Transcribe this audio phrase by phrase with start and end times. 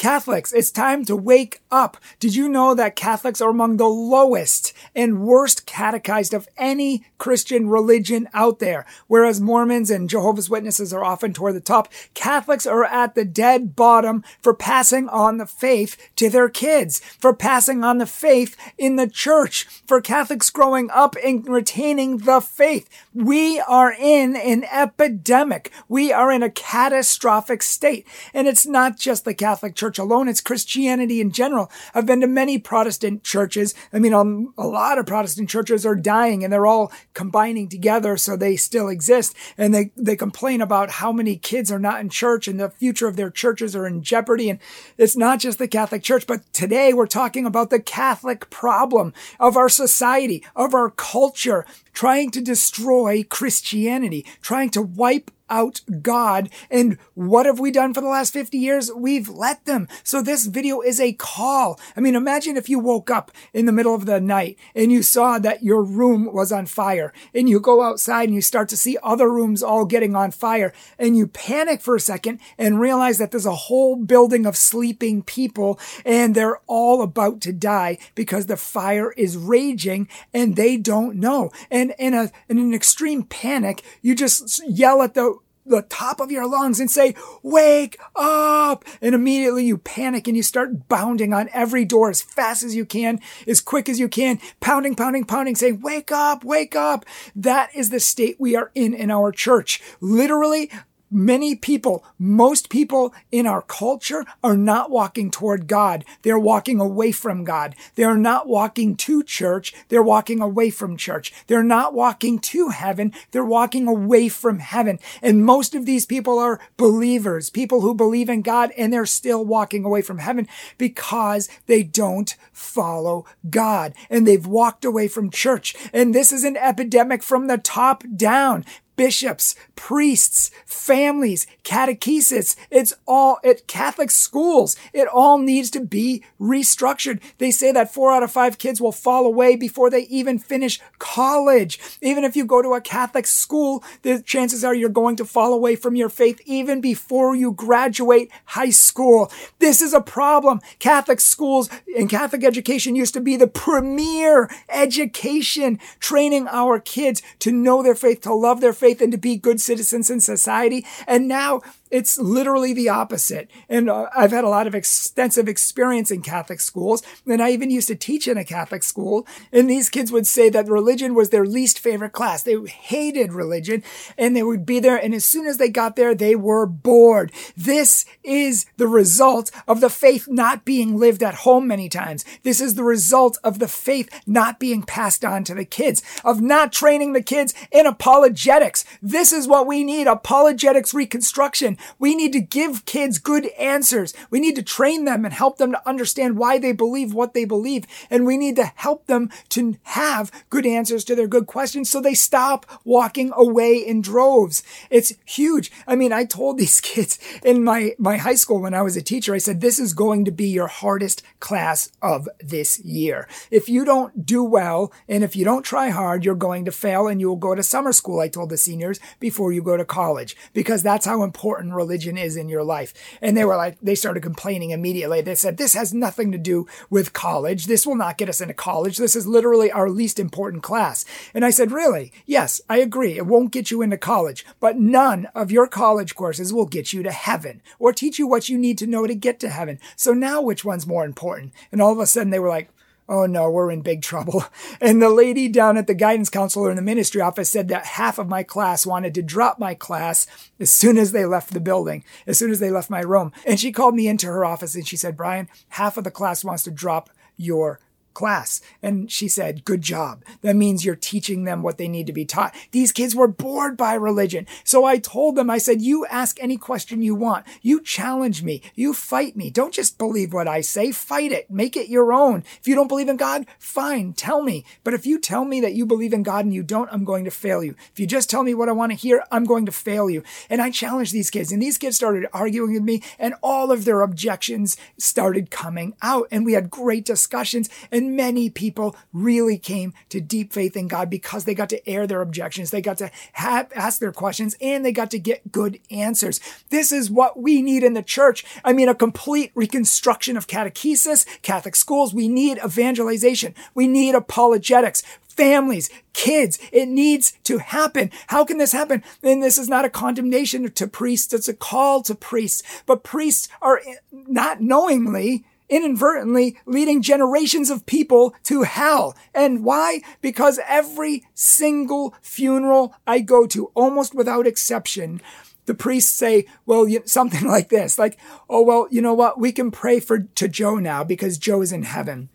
[0.00, 1.98] Catholics, it's time to wake up.
[2.20, 7.68] Did you know that Catholics are among the lowest and worst catechized of any Christian
[7.68, 8.86] religion out there?
[9.08, 13.76] Whereas Mormons and Jehovah's Witnesses are often toward the top, Catholics are at the dead
[13.76, 18.96] bottom for passing on the faith to their kids, for passing on the faith in
[18.96, 22.88] the church, for Catholics growing up and retaining the faith.
[23.12, 25.70] We are in an epidemic.
[25.90, 28.08] We are in a catastrophic state.
[28.32, 31.70] And it's not just the Catholic Church alone, it's Christianity in general.
[31.94, 33.74] I've been to many Protestant churches.
[33.92, 38.16] I mean, um, a lot of Protestant churches are dying and they're all combining together
[38.16, 39.34] so they still exist.
[39.56, 43.08] And they, they complain about how many kids are not in church and the future
[43.08, 44.50] of their churches are in jeopardy.
[44.50, 44.58] And
[44.98, 49.56] it's not just the Catholic Church, but today we're talking about the Catholic problem of
[49.56, 56.48] our society, of our culture, trying to destroy Christianity, trying to wipe out God.
[56.70, 58.90] And what have we done for the last 50 years?
[58.94, 59.88] We've let them.
[60.04, 61.78] So this video is a call.
[61.96, 65.02] I mean, imagine if you woke up in the middle of the night and you
[65.02, 68.76] saw that your room was on fire and you go outside and you start to
[68.76, 73.18] see other rooms all getting on fire and you panic for a second and realize
[73.18, 78.46] that there's a whole building of sleeping people and they're all about to die because
[78.46, 81.50] the fire is raging and they don't know.
[81.70, 85.39] And in a, in an extreme panic, you just yell at the
[85.70, 88.84] the top of your lungs and say, wake up.
[89.00, 92.84] And immediately you panic and you start bounding on every door as fast as you
[92.84, 97.06] can, as quick as you can, pounding, pounding, pounding, saying, wake up, wake up.
[97.34, 99.80] That is the state we are in in our church.
[100.00, 100.70] Literally,
[101.10, 106.04] Many people, most people in our culture are not walking toward God.
[106.22, 107.74] They're walking away from God.
[107.96, 109.74] They're not walking to church.
[109.88, 111.32] They're walking away from church.
[111.48, 113.12] They're not walking to heaven.
[113.32, 115.00] They're walking away from heaven.
[115.20, 119.44] And most of these people are believers, people who believe in God, and they're still
[119.44, 120.46] walking away from heaven
[120.78, 125.74] because they don't follow God and they've walked away from church.
[125.92, 128.64] And this is an epidemic from the top down
[129.00, 132.54] bishops, priests, families, catechesis.
[132.70, 134.76] It's all at Catholic schools.
[134.92, 137.22] It all needs to be restructured.
[137.38, 140.80] They say that four out of five kids will fall away before they even finish
[140.98, 141.80] college.
[142.02, 145.54] Even if you go to a Catholic school, the chances are you're going to fall
[145.54, 149.32] away from your faith even before you graduate high school.
[149.60, 150.60] This is a problem.
[150.78, 157.50] Catholic schools and Catholic education used to be the premier education, training our kids to
[157.50, 160.84] know their faith, to love their faith, faith and to be good citizens in society.
[161.06, 163.50] And now it's literally the opposite.
[163.68, 167.02] And uh, I've had a lot of extensive experience in Catholic schools.
[167.26, 169.26] And I even used to teach in a Catholic school.
[169.52, 172.42] And these kids would say that religion was their least favorite class.
[172.42, 173.82] They hated religion
[174.16, 174.96] and they would be there.
[174.96, 177.32] And as soon as they got there, they were bored.
[177.56, 182.24] This is the result of the faith not being lived at home many times.
[182.42, 186.40] This is the result of the faith not being passed on to the kids, of
[186.40, 188.84] not training the kids in apologetics.
[189.02, 190.06] This is what we need.
[190.06, 191.78] Apologetics reconstruction.
[191.98, 194.14] We need to give kids good answers.
[194.30, 197.44] We need to train them and help them to understand why they believe what they
[197.44, 197.86] believe.
[198.10, 202.00] And we need to help them to have good answers to their good questions so
[202.00, 204.62] they stop walking away in droves.
[204.90, 205.70] It's huge.
[205.86, 209.02] I mean, I told these kids in my, my high school when I was a
[209.02, 213.28] teacher, I said, this is going to be your hardest class of this year.
[213.50, 217.06] If you don't do well and if you don't try hard, you're going to fail
[217.06, 218.20] and you will go to summer school.
[218.20, 222.36] I told the seniors before you go to college because that's how important religion is
[222.36, 222.92] in your life.
[223.20, 225.20] And they were like, they started complaining immediately.
[225.20, 227.66] They said, this has nothing to do with college.
[227.66, 228.96] This will not get us into college.
[228.96, 231.04] This is literally our least important class.
[231.34, 232.12] And I said, really?
[232.26, 233.16] Yes, I agree.
[233.16, 237.02] It won't get you into college, but none of your college courses will get you
[237.02, 239.78] to heaven or teach you what you need to know to get to heaven.
[239.96, 241.52] So now which one's more important?
[241.72, 242.70] And all of a sudden they were like,
[243.10, 244.44] oh no, we're in big trouble.
[244.80, 248.18] And the lady down at the guidance counselor in the ministry office said that half
[248.18, 250.26] of my class wanted to drop my class
[250.58, 253.32] as soon as they left the building, as soon as they left my room.
[253.44, 256.44] And she called me into her office and she said, Brian, half of the class
[256.44, 257.80] wants to drop your
[258.14, 258.60] class.
[258.82, 260.24] And she said, good job.
[260.42, 262.54] That means you're teaching them what they need to be taught.
[262.70, 264.46] These kids were bored by religion.
[264.64, 267.46] So I told them, I said, you ask any question you want.
[267.62, 268.62] You challenge me.
[268.74, 269.50] You fight me.
[269.50, 270.92] Don't just believe what I say.
[270.92, 271.50] Fight it.
[271.50, 272.44] Make it your own.
[272.60, 274.12] If you don't believe in God, fine.
[274.12, 274.64] Tell me.
[274.84, 277.24] But if you tell me that you believe in God and you don't, I'm going
[277.24, 277.74] to fail you.
[277.92, 280.22] If you just tell me what I want to hear, I'm going to fail you.
[280.48, 283.84] And I challenged these kids and these kids started arguing with me and all of
[283.84, 287.68] their objections started coming out and we had great discussions.
[287.90, 291.86] And And many people really came to deep faith in God because they got to
[291.86, 292.70] air their objections.
[292.70, 296.40] They got to have, ask their questions and they got to get good answers.
[296.70, 298.42] This is what we need in the church.
[298.64, 302.14] I mean, a complete reconstruction of catechesis, Catholic schools.
[302.14, 303.54] We need evangelization.
[303.74, 306.58] We need apologetics families, kids.
[306.72, 308.10] It needs to happen.
[308.28, 309.02] How can this happen?
[309.22, 311.34] And this is not a condemnation to priests.
[311.34, 313.80] It's a call to priests, but priests are
[314.10, 319.16] not knowingly inadvertently leading generations of people to hell.
[319.34, 320.02] And why?
[320.20, 325.22] Because every single funeral I go to, almost without exception,
[325.66, 328.18] the priests say, well, something like this, like,
[328.48, 329.38] oh, well, you know what?
[329.38, 332.28] We can pray for, to Joe now because Joe is in heaven.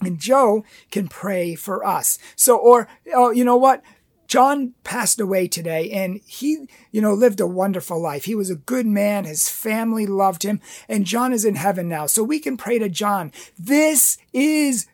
[0.00, 2.18] And Joe can pray for us.
[2.34, 3.82] So, or, oh, you know what?
[4.26, 8.24] John passed away today and he, you know, lived a wonderful life.
[8.24, 9.24] He was a good man.
[9.24, 12.06] His family loved him and John is in heaven now.
[12.06, 13.32] So we can pray to John.
[13.58, 14.86] This is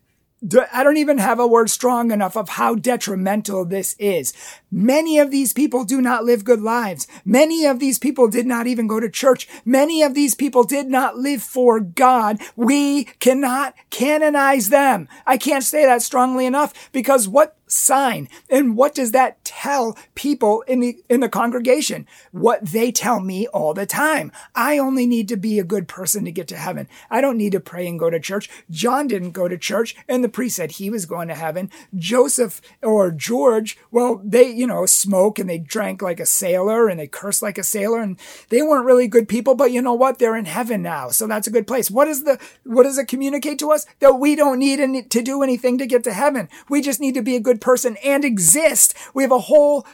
[0.73, 4.33] I don't even have a word strong enough of how detrimental this is.
[4.71, 7.09] Many of these people do not live good lives.
[7.25, 9.49] Many of these people did not even go to church.
[9.65, 12.41] Many of these people did not live for God.
[12.55, 15.09] We cannot canonize them.
[15.27, 18.29] I can't say that strongly enough because what sign.
[18.50, 22.06] And what does that tell people in the, in the congregation?
[22.32, 24.32] What they tell me all the time.
[24.55, 26.88] I only need to be a good person to get to heaven.
[27.11, 28.49] I don't need to pray and go to church.
[28.70, 31.70] John didn't go to church and the priest said he was going to heaven.
[31.94, 36.99] Joseph or George, well, they, you know, smoke and they drank like a sailor and
[36.99, 38.19] they curse like a sailor and
[38.49, 40.19] they weren't really good people, but you know what?
[40.19, 41.11] They're in heaven now.
[41.11, 41.91] So that's a good place.
[41.91, 43.87] What is the, what does it communicate to us?
[44.00, 46.49] That we don't need any, to do anything to get to heaven.
[46.69, 48.95] We just need to be a good person and exist.
[49.15, 49.87] We have a whole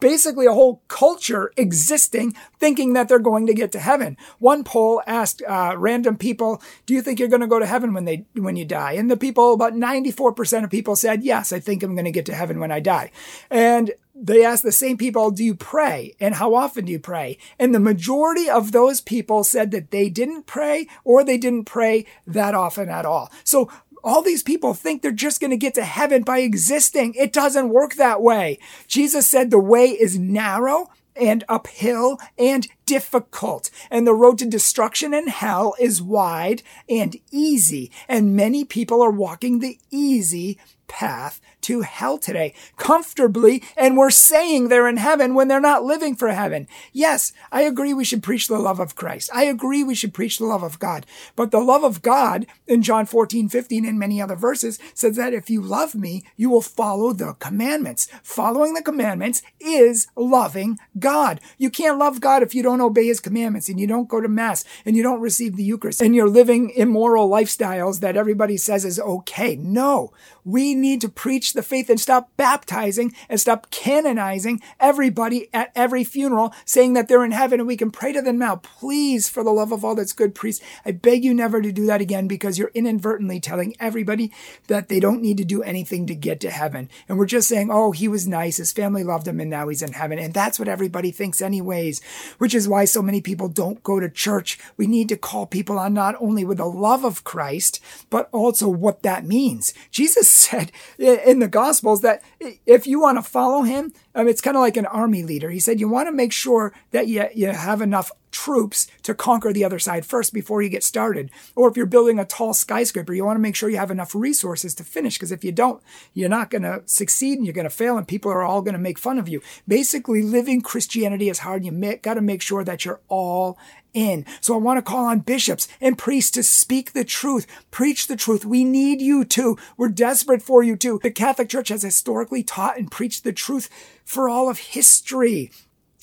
[0.00, 4.16] basically a whole culture existing thinking that they're going to get to heaven.
[4.38, 7.94] One poll asked uh, random people, "Do you think you're going to go to heaven
[7.94, 11.60] when they when you die?" And the people, about 94% of people said, "Yes, I
[11.60, 13.10] think I'm going to get to heaven when I die."
[13.50, 16.14] And they asked the same people, "Do you pray?
[16.18, 20.08] And how often do you pray?" And the majority of those people said that they
[20.08, 23.30] didn't pray or they didn't pray that often at all.
[23.44, 23.70] So
[24.02, 27.14] all these people think they're just going to get to heaven by existing.
[27.14, 28.58] It doesn't work that way.
[28.86, 35.12] Jesus said the way is narrow and uphill and difficult, and the road to destruction
[35.12, 40.58] and hell is wide and easy, and many people are walking the easy
[40.88, 46.14] path to hell today comfortably, and we're saying they're in heaven when they're not living
[46.14, 46.66] for heaven.
[46.92, 49.30] Yes, I agree we should preach the love of Christ.
[49.34, 51.06] I agree we should preach the love of God.
[51.36, 55.34] But the love of God in John 14, 15 and many other verses says that
[55.34, 58.08] if you love me, you will follow the commandments.
[58.22, 61.40] Following the commandments is loving God.
[61.58, 64.28] You can't love God if you don't obey his commandments and you don't go to
[64.28, 68.84] mass and you don't receive the Eucharist and you're living immoral lifestyles that everybody says
[68.84, 69.56] is okay.
[69.56, 70.12] No,
[70.44, 76.04] we need to preach the faith and stop baptizing and stop canonizing everybody at every
[76.04, 78.56] funeral saying that they're in heaven and we can pray to them now.
[78.56, 81.86] Please, for the love of all that's good, priest, I beg you never to do
[81.86, 84.32] that again because you're inadvertently telling everybody
[84.68, 86.88] that they don't need to do anything to get to heaven.
[87.08, 88.58] And we're just saying, oh, he was nice.
[88.58, 90.18] His family loved him and now he's in heaven.
[90.18, 92.00] And that's what everybody thinks anyways,
[92.38, 94.58] which is why so many people don't go to church.
[94.76, 98.68] We need to call people on not only with the love of Christ, but also
[98.68, 99.74] what that means.
[99.90, 102.22] Jesus said in the Gospels that
[102.66, 105.50] if you want to follow him, um, it's kind of like an army leader.
[105.50, 109.52] He said you want to make sure that you, you have enough troops to conquer
[109.52, 111.30] the other side first before you get started.
[111.54, 114.14] Or if you're building a tall skyscraper, you want to make sure you have enough
[114.14, 115.82] resources to finish because if you don't,
[116.14, 118.74] you're not going to succeed and you're going to fail and people are all going
[118.74, 119.40] to make fun of you.
[119.66, 121.64] Basically, living Christianity is hard.
[121.64, 123.58] You got to make sure that you're all
[123.92, 124.24] in.
[124.40, 128.16] So I want to call on bishops and priests to speak the truth, preach the
[128.16, 128.44] truth.
[128.44, 129.58] We need you too.
[129.76, 131.00] We're desperate for you too.
[131.02, 133.68] The Catholic Church has historically taught and preached the truth
[134.04, 135.50] for all of history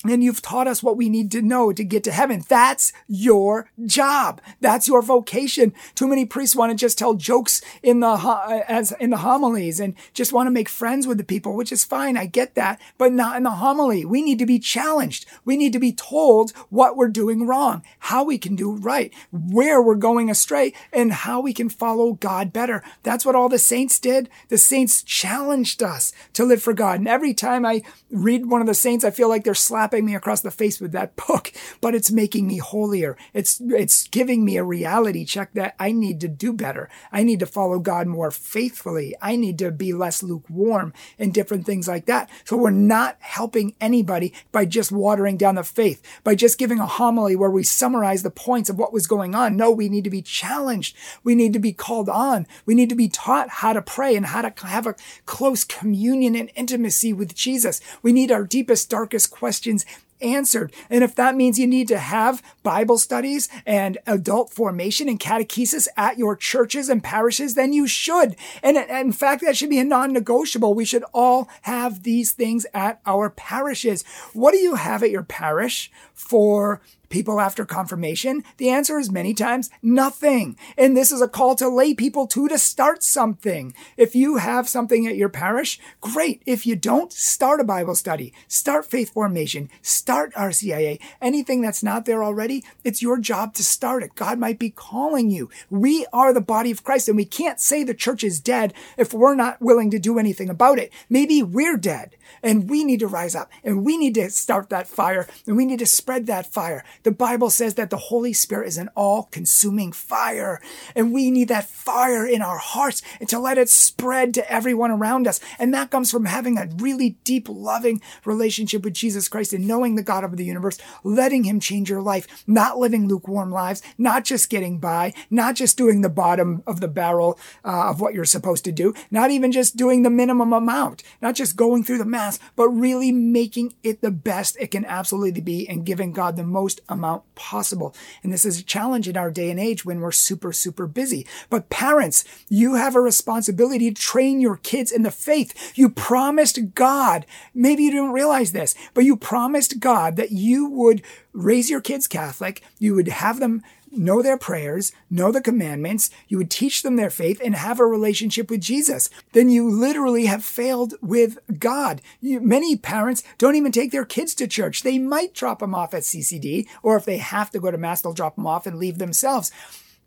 [0.04, 2.44] and you've taught us what we need to know to get to heaven.
[2.46, 4.40] That's your job.
[4.60, 5.74] That's your vocation.
[5.96, 9.94] Too many priests want to just tell jokes in the as in the homilies and
[10.14, 12.16] just want to make friends with the people, which is fine.
[12.16, 14.04] I get that, but not in the homily.
[14.04, 15.26] We need to be challenged.
[15.44, 19.82] We need to be told what we're doing wrong, how we can do right, where
[19.82, 22.84] we're going astray, and how we can follow God better.
[23.02, 24.28] That's what all the saints did.
[24.48, 27.00] The saints challenged us to live for God.
[27.00, 30.04] And every time I read one of the saints, I feel like they're slapping slapping
[30.04, 33.16] me across the face with that book, but it's making me holier.
[33.32, 36.90] It's, it's giving me a reality check that I need to do better.
[37.10, 39.14] I need to follow God more faithfully.
[39.22, 42.28] I need to be less lukewarm and different things like that.
[42.44, 46.86] So we're not helping anybody by just watering down the faith, by just giving a
[46.86, 49.56] homily where we summarize the points of what was going on.
[49.56, 50.96] No, we need to be challenged.
[51.24, 52.46] We need to be called on.
[52.66, 56.34] We need to be taught how to pray and how to have a close communion
[56.34, 57.80] and intimacy with Jesus.
[58.02, 59.77] We need our deepest, darkest questions
[60.20, 60.72] answered.
[60.90, 65.86] And if that means you need to have Bible studies and adult formation and catechesis
[65.96, 68.34] at your churches and parishes, then you should.
[68.62, 70.74] And in fact, that should be a non-negotiable.
[70.74, 74.02] We should all have these things at our parishes.
[74.32, 78.44] What do you have at your parish for people after confirmation?
[78.56, 80.56] The answer is many times nothing.
[80.76, 83.74] And this is a call to lay people to to start something.
[83.96, 86.42] If you have something at your parish, great.
[86.46, 91.00] If you don't, start a Bible study, start faith formation, start RCIA.
[91.20, 94.14] Anything that's not there already, it's your job to start it.
[94.14, 95.50] God might be calling you.
[95.70, 99.12] We are the body of Christ and we can't say the church is dead if
[99.12, 100.92] we're not willing to do anything about it.
[101.08, 104.88] Maybe we're dead and we need to rise up and we need to start that
[104.88, 106.84] fire and we need to spread that fire.
[107.02, 110.60] The Bible says that the Holy Spirit is an all consuming fire
[110.94, 114.90] and we need that fire in our hearts and to let it spread to everyone
[114.90, 115.40] around us.
[115.58, 119.94] And that comes from having a really deep, loving relationship with Jesus Christ and knowing
[119.94, 124.24] the God of the universe, letting him change your life, not living lukewarm lives, not
[124.24, 128.24] just getting by, not just doing the bottom of the barrel uh, of what you're
[128.24, 132.04] supposed to do, not even just doing the minimum amount, not just going through the
[132.04, 136.42] mass, but really making it the best it can absolutely be and giving God the
[136.42, 137.94] most amount possible.
[138.22, 141.26] And this is a challenge in our day and age when we're super, super busy.
[141.50, 145.72] But parents, you have a responsibility to train your kids in the faith.
[145.76, 151.02] You promised God, maybe you didn't realize this, but you promised God that you would
[151.32, 152.62] raise your kids Catholic.
[152.78, 157.10] You would have them know their prayers, know the commandments, you would teach them their
[157.10, 162.00] faith and have a relationship with Jesus, then you literally have failed with God.
[162.20, 164.82] You, many parents don't even take their kids to church.
[164.82, 168.02] They might drop them off at CCD, or if they have to go to Mass,
[168.02, 169.50] they'll drop them off and leave themselves.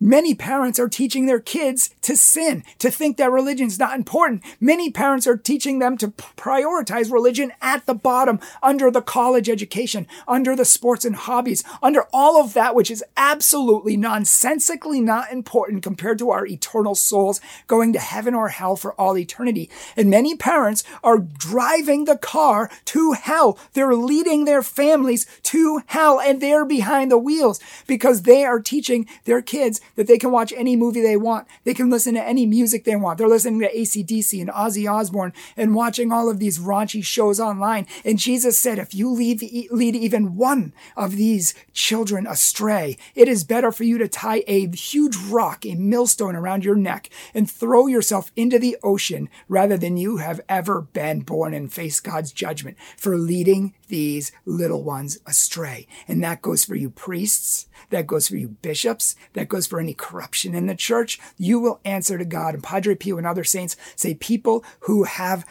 [0.04, 4.42] Many parents are teaching their kids to sin, to think that religion is not important.
[4.60, 10.08] Many parents are teaching them to prioritize religion at the bottom, under the college education,
[10.28, 15.84] under the sports and hobbies, under all of that, which is absolutely nonsensically not important
[15.84, 19.70] compared to our eternal souls going to heaven or hell for all eternity.
[19.96, 23.60] And many parents are driving the car to hell.
[23.74, 29.08] They're leading their families to hell and they're behind the wheels because they are teaching
[29.26, 31.48] their kids that they can watch any movie they want.
[31.64, 33.18] They can listen to any music they want.
[33.18, 37.88] They're listening to ACDC and Ozzy Osbourne and watching all of these raunchy shows online.
[38.06, 43.44] And Jesus said, if you leave, lead even one of these children astray, it is
[43.44, 47.88] better for you to tie a huge rock, a millstone around your neck and throw
[47.88, 52.78] yourself into the ocean rather than you have ever been born and face God's judgment
[52.98, 55.88] for leading these little ones astray.
[56.08, 57.68] And that goes for you priests.
[57.90, 59.16] That goes for you bishops.
[59.34, 61.20] That goes for any corruption in the church.
[61.38, 62.54] You will answer to God.
[62.54, 65.46] And Padre Pio and other saints say people who have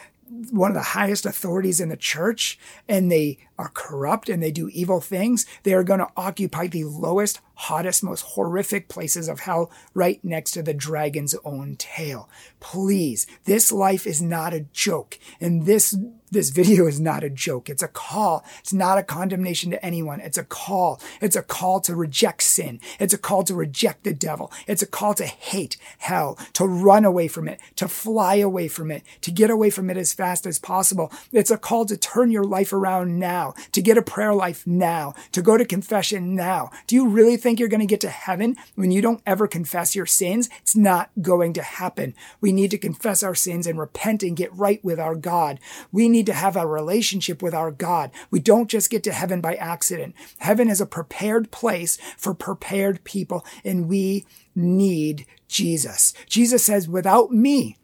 [0.49, 2.57] one of the highest authorities in the church
[2.87, 6.85] and they are corrupt and they do evil things, they are going to occupy the
[6.85, 12.29] lowest, hottest, most horrific places of hell right next to the dragon's own tail.
[12.61, 15.19] Please, this life is not a joke.
[15.41, 15.97] And this
[16.31, 17.69] this video is not a joke.
[17.69, 18.45] It's a call.
[18.59, 20.21] It's not a condemnation to anyone.
[20.21, 21.01] It's a call.
[21.19, 22.79] It's a call to reject sin.
[22.99, 24.49] It's a call to reject the devil.
[24.65, 28.91] It's a call to hate hell, to run away from it, to fly away from
[28.91, 31.11] it, to get away from it as fast as possible.
[31.33, 35.13] It's a call to turn your life around now, to get a prayer life now,
[35.33, 36.71] to go to confession now.
[36.87, 39.95] Do you really think you're going to get to heaven when you don't ever confess
[39.95, 40.49] your sins?
[40.61, 42.15] It's not going to happen.
[42.39, 45.59] We need to confess our sins and repent and get right with our God.
[45.91, 48.11] We need need to have a relationship with our God.
[48.29, 50.13] We don't just get to heaven by accident.
[50.37, 56.13] Heaven is a prepared place for prepared people, and we need Jesus.
[56.27, 57.77] Jesus says, without me,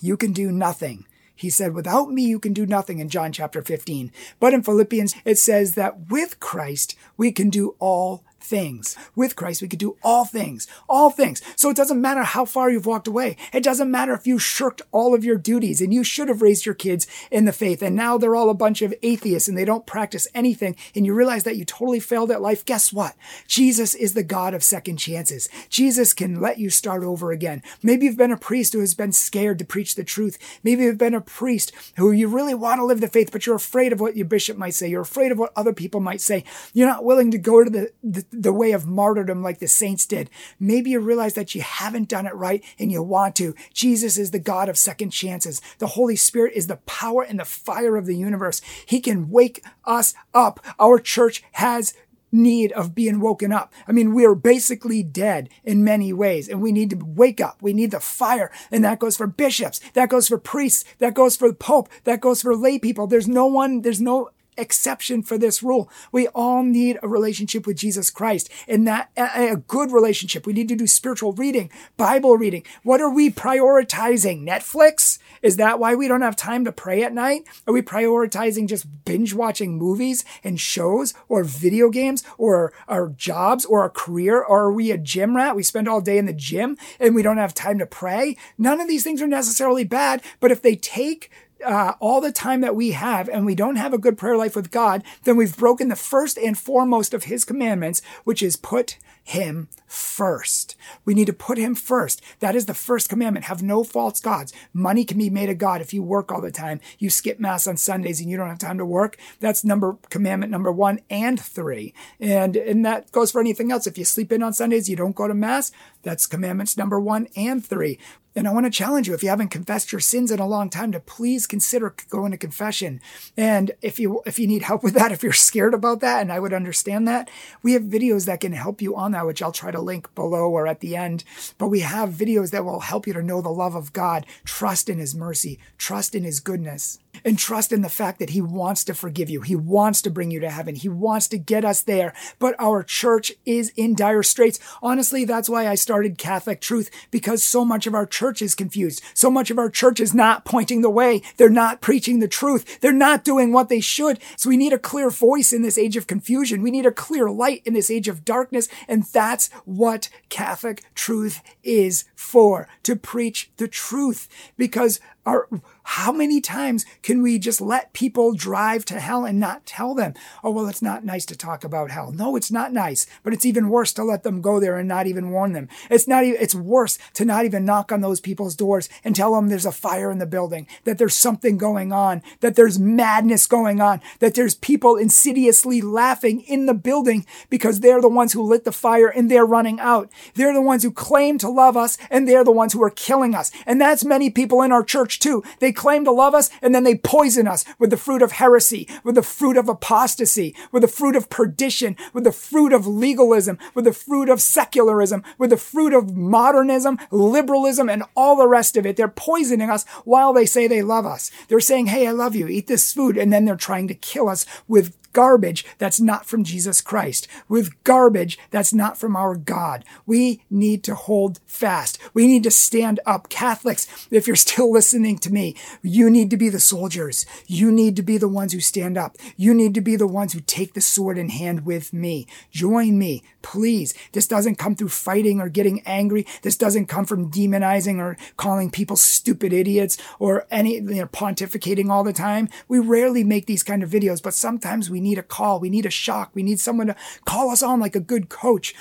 [0.00, 1.04] you can do nothing.
[1.36, 4.10] He said, without me, you can do nothing in John chapter 15.
[4.38, 8.96] But in Philippians, it says that with Christ, we can do all things.
[9.14, 11.42] With Christ, we could do all things, all things.
[11.56, 13.36] So it doesn't matter how far you've walked away.
[13.52, 16.66] It doesn't matter if you shirked all of your duties and you should have raised
[16.66, 19.64] your kids in the faith and now they're all a bunch of atheists and they
[19.64, 22.64] don't practice anything and you realize that you totally failed at life.
[22.64, 23.14] Guess what?
[23.46, 25.48] Jesus is the God of second chances.
[25.68, 27.62] Jesus can let you start over again.
[27.82, 30.38] Maybe you've been a priest who has been scared to preach the truth.
[30.62, 33.56] Maybe you've been a priest who you really want to live the faith, but you're
[33.56, 34.88] afraid of what your bishop might say.
[34.88, 36.44] You're afraid of what other people might say.
[36.72, 40.06] You're not willing to go to the, the, the way of martyrdom like the saints
[40.06, 40.30] did.
[40.58, 43.54] Maybe you realize that you haven't done it right and you want to.
[43.72, 45.60] Jesus is the God of second chances.
[45.78, 48.60] The Holy Spirit is the power and the fire of the universe.
[48.86, 50.60] He can wake us up.
[50.78, 51.94] Our church has
[52.32, 53.72] need of being woken up.
[53.86, 57.60] I mean, we are basically dead in many ways and we need to wake up.
[57.60, 58.50] We need the fire.
[58.70, 59.80] And that goes for bishops.
[59.94, 60.84] That goes for priests.
[60.98, 61.88] That goes for the Pope.
[62.04, 63.06] That goes for lay people.
[63.06, 65.90] There's no one, there's no exception for this rule.
[66.12, 70.46] We all need a relationship with Jesus Christ and that a good relationship.
[70.46, 72.64] We need to do spiritual reading, Bible reading.
[72.82, 74.42] What are we prioritizing?
[74.42, 75.18] Netflix?
[75.42, 77.44] Is that why we don't have time to pray at night?
[77.66, 83.64] Are we prioritizing just binge watching movies and shows or video games or our jobs
[83.64, 84.42] or our career?
[84.42, 85.56] Or are we a gym rat?
[85.56, 88.36] We spend all day in the gym and we don't have time to pray.
[88.58, 91.30] None of these things are necessarily bad, but if they take
[91.64, 94.56] uh, all the time that we have and we don't have a good prayer life
[94.56, 98.98] with God, then we've broken the first and foremost of his commandments, which is put
[99.22, 100.76] him first.
[101.04, 102.22] We need to put him first.
[102.40, 103.46] That is the first commandment.
[103.46, 104.52] Have no false gods.
[104.72, 106.80] Money can be made a god if you work all the time.
[106.98, 109.16] You skip mass on Sundays and you don't have time to work.
[109.40, 111.94] That's number commandment number one and three.
[112.18, 113.86] And, and that goes for anything else.
[113.86, 115.72] If you sleep in on Sundays, you don't go to mass.
[116.02, 117.98] That's commandments number one and three.
[118.36, 120.70] And I want to challenge you if you haven't confessed your sins in a long
[120.70, 123.00] time to please consider going to confession.
[123.36, 126.32] And if you if you need help with that, if you're scared about that, and
[126.32, 127.28] I would understand that,
[127.62, 130.50] we have videos that can help you on that, which I'll try to link below
[130.50, 131.24] or at the end.
[131.58, 134.88] But we have videos that will help you to know the love of God, trust
[134.88, 138.84] in his mercy, trust in his goodness and trust in the fact that he wants
[138.84, 139.42] to forgive you.
[139.42, 140.74] He wants to bring you to heaven.
[140.74, 142.14] He wants to get us there.
[142.38, 144.58] But our church is in dire straits.
[144.82, 149.02] Honestly, that's why I started Catholic Truth because so much of our church is confused.
[149.14, 151.22] So much of our church is not pointing the way.
[151.36, 152.80] They're not preaching the truth.
[152.80, 154.18] They're not doing what they should.
[154.36, 156.62] So we need a clear voice in this age of confusion.
[156.62, 158.68] We need a clear light in this age of darkness.
[158.88, 164.28] And that's what Catholic Truth is for, to preach the truth.
[164.56, 165.48] Because our
[165.90, 170.14] how many times can we just let people drive to hell and not tell them,
[170.44, 172.12] oh, well, it's not nice to talk about hell.
[172.12, 175.08] No, it's not nice, but it's even worse to let them go there and not
[175.08, 175.68] even warn them.
[175.90, 179.34] It's not even, it's worse to not even knock on those people's doors and tell
[179.34, 183.48] them there's a fire in the building, that there's something going on, that there's madness
[183.48, 188.42] going on, that there's people insidiously laughing in the building because they're the ones who
[188.42, 190.08] lit the fire and they're running out.
[190.34, 193.34] They're the ones who claim to love us and they're the ones who are killing
[193.34, 193.50] us.
[193.66, 195.42] And that's many people in our church too.
[195.58, 198.86] They claim to love us and then they poison us with the fruit of heresy,
[199.02, 203.58] with the fruit of apostasy, with the fruit of perdition, with the fruit of legalism,
[203.74, 208.76] with the fruit of secularism, with the fruit of modernism, liberalism, and all the rest
[208.76, 208.96] of it.
[208.96, 211.30] They're poisoning us while they say they love us.
[211.48, 212.46] They're saying, Hey, I love you.
[212.46, 213.16] Eat this food.
[213.16, 217.82] And then they're trying to kill us with garbage that's not from Jesus Christ, with
[217.84, 219.84] garbage that's not from our God.
[220.06, 221.98] We need to hold fast.
[222.14, 223.28] We need to stand up.
[223.28, 227.26] Catholics, if you're still listening to me, you need to be the soldiers.
[227.46, 229.16] You need to be the ones who stand up.
[229.36, 232.26] You need to be the ones who take the sword in hand with me.
[232.50, 233.94] Join me, please.
[234.12, 236.26] This doesn't come through fighting or getting angry.
[236.42, 241.90] This doesn't come from demonizing or calling people stupid idiots or any, you know, pontificating
[241.90, 242.48] all the time.
[242.68, 245.58] We rarely make these kind of videos, but sometimes we we need a call.
[245.60, 246.30] We need a shock.
[246.34, 248.74] We need someone to call us on like a good coach.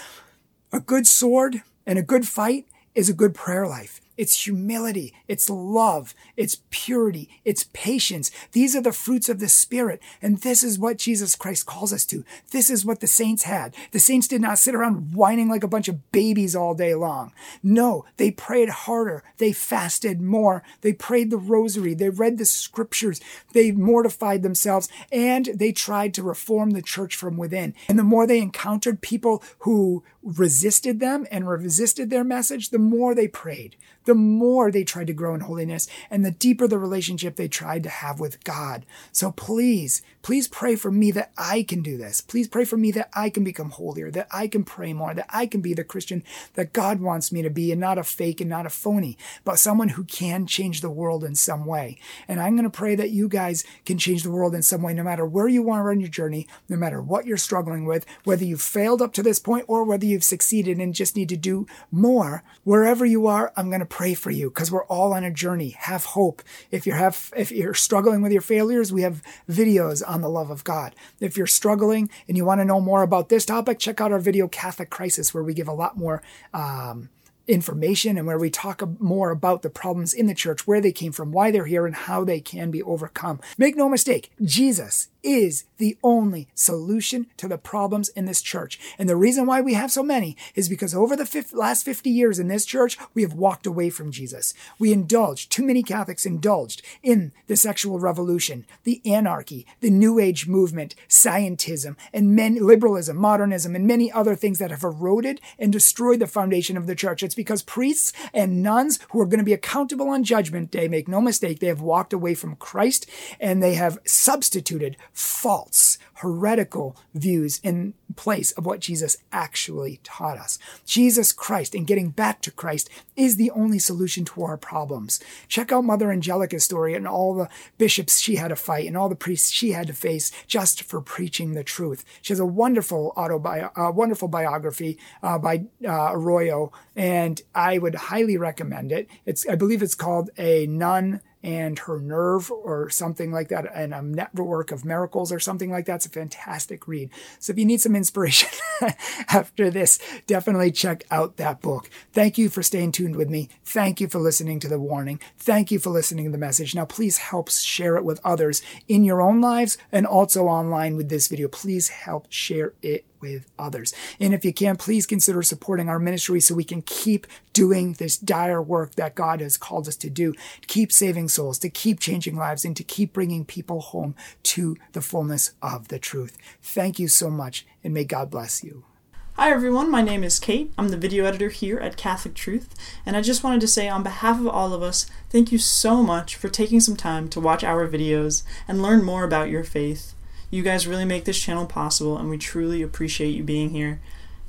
[0.74, 4.02] A good sword and a good fight is a good prayer life.
[4.20, 5.14] It's humility.
[5.30, 6.14] It's love.
[6.36, 7.30] It's purity.
[7.46, 8.32] It's patience.
[8.52, 10.02] These are the fruits of the Spirit.
[10.22, 12.26] And this is what Jesus Christ calls us to.
[12.52, 13.74] This is what the saints had.
[13.92, 17.32] The saints did not sit around whining like a bunch of babies all day long.
[17.64, 19.24] No, they prayed harder.
[19.38, 20.64] They fasted more.
[20.82, 21.94] They prayed the rosary.
[21.94, 23.22] They read the scriptures.
[23.54, 27.74] They mortified themselves and they tried to reform the church from within.
[27.88, 33.16] And the more they encountered people who resisted them and resisted their message, the more
[33.16, 33.76] they prayed
[34.10, 37.84] the more they tried to grow in holiness and the deeper the relationship they tried
[37.84, 38.84] to have with God.
[39.12, 42.20] So please, please pray for me that I can do this.
[42.20, 45.28] Please pray for me that I can become holier, that I can pray more, that
[45.30, 46.24] I can be the Christian
[46.56, 49.60] that God wants me to be and not a fake and not a phony, but
[49.60, 52.00] someone who can change the world in some way.
[52.28, 54.96] And I'm going to pray that you guys can change the world in some way,
[54.96, 58.44] no matter where you are on your journey, no matter what you're struggling with, whether
[58.44, 61.68] you've failed up to this point or whether you've succeeded and just need to do
[61.92, 62.44] more.
[62.64, 65.70] Wherever you are, I'm going to pray for you because we're all on a journey.
[65.80, 66.42] Have hope.
[66.72, 70.50] If you have, if you're struggling with your failures, we have videos on the love
[70.50, 70.96] of God.
[71.20, 74.20] If you're struggling and you want to know more about this topic, check out our
[74.20, 76.22] video Catholic Crisis, where we give a lot more
[76.54, 77.10] um,
[77.48, 81.12] information and where we talk more about the problems in the church, where they came
[81.12, 83.40] from, why they're here, and how they can be overcome.
[83.58, 88.80] Make no mistake, Jesus is the only solution to the problems in this church.
[88.98, 92.40] And the reason why we have so many is because over the last 50 years
[92.40, 94.54] in this church, we have walked away from Jesus.
[94.78, 100.48] We indulged, too many Catholics indulged in the sexual revolution, the anarchy, the New Age
[100.48, 106.20] movement, scientism, and many, liberalism, modernism, and many other things that have eroded and destroyed
[106.20, 107.24] the foundation of the church.
[107.24, 111.08] It's because priests and nuns who are going to be accountable on Judgment Day, make
[111.08, 117.60] no mistake, they have walked away from Christ and they have substituted false, heretical views
[117.64, 120.60] in place of what Jesus actually taught us.
[120.86, 125.20] Jesus Christ and getting back to Christ is the only solution to our problems.
[125.48, 129.10] Check out Mother Angelica's story and all the bishops she had to fight and all
[129.10, 132.04] the priests she had to face just for preaching the truth.
[132.22, 137.96] She has a wonderful autobi- uh, wonderful biography uh, by uh, Arroyo, and I would
[137.96, 139.08] highly recommend it.
[139.26, 143.94] It's I believe it's called A Nun and her nerve or something like that and
[143.94, 145.96] a network of miracles or something like that.
[145.96, 147.10] It's a fantastic read.
[147.40, 148.50] So if you need some inspiration
[149.30, 151.90] after this, definitely check out that book.
[152.12, 153.50] Thank you for staying tuned with me.
[153.64, 155.20] Thank you for listening to the warning.
[155.38, 156.76] Thank you for listening to the message.
[156.76, 161.10] Now please help share it with others in your own lives and also online with
[161.10, 161.48] this video.
[161.48, 163.94] Please help share it with others.
[164.20, 168.18] And if you can, please consider supporting our ministry so we can keep doing this
[168.18, 170.34] dire work that God has called us to do,
[170.68, 175.02] keep saving souls, to keep changing lives, and to keep bringing people home to the
[175.02, 176.38] fullness of the truth.
[176.62, 178.86] Thank you so much, and may God bless you.
[179.34, 180.74] Hi everyone, my name is Kate.
[180.78, 184.04] I'm the video editor here at Catholic Truth, and I just wanted to say on
[184.04, 187.64] behalf of all of us, thank you so much for taking some time to watch
[187.64, 190.14] our videos and learn more about your faith.
[190.52, 194.02] You guys really make this channel possible, and we truly appreciate you being here.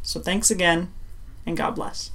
[0.02, 0.90] So thanks again,
[1.44, 2.10] and God bless.